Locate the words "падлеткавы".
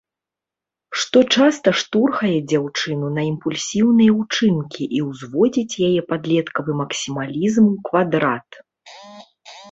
6.13-6.71